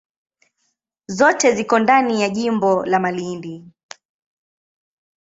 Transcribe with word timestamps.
Zote 1.07 1.51
ziko 1.55 1.79
ndani 1.79 2.21
ya 2.21 2.29
jimbo 2.29 2.85
la 2.85 2.99
Malindi. 2.99 3.63